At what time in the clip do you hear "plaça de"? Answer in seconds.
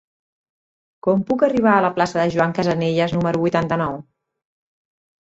1.99-2.27